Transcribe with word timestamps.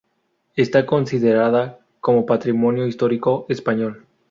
Está 0.55 0.83
considerada 0.87 1.77
como 1.99 2.25
Patrimonio 2.25 2.87
Histórico 2.87 3.45
Español. 3.49 4.07